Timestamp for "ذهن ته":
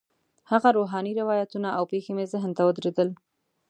2.33-2.61